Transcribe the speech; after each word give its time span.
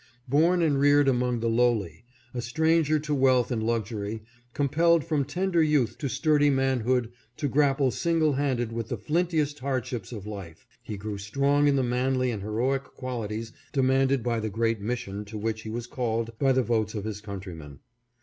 Born 0.27 0.63
and 0.63 0.79
reared 0.79 1.07
among 1.07 1.41
the 1.41 1.47
lowly; 1.47 2.05
a 2.33 2.41
stran 2.41 2.83
ger 2.83 2.97
to 2.97 3.13
wealth 3.13 3.51
and 3.51 3.61
luxury; 3.61 4.23
compelled 4.51 5.03
from 5.05 5.23
tender 5.25 5.61
youth 5.61 5.95
to 5.99 6.09
sturdy 6.09 6.49
manhood 6.49 7.11
to 7.37 7.47
grapple 7.47 7.91
single 7.91 8.33
handed 8.33 8.71
with 8.71 8.89
the 8.89 8.97
flintiest 8.97 9.59
hardships 9.59 10.11
of 10.11 10.25
life, 10.25 10.65
he 10.81 10.97
grew 10.97 11.19
strong 11.19 11.67
in 11.67 11.75
the 11.75 11.83
manly 11.83 12.31
and 12.31 12.41
heroic 12.41 12.83
qualities 12.85 13.53
demanded 13.73 14.23
by 14.23 14.39
the 14.39 14.49
great 14.49 14.81
mission 14.81 15.23
to 15.25 15.37
which 15.37 15.61
he 15.61 15.69
was 15.69 15.85
called 15.85 16.31
by 16.39 16.51
the 16.51 16.63
votes 16.63 16.95
of 16.95 17.03
his 17.03 17.21
countrymen. 17.21 17.77